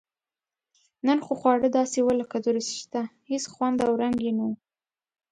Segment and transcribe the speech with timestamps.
[1.07, 4.51] نن خو خواړه داسې و لکه دورسشته هېڅ خوند او رنګ یې نه و.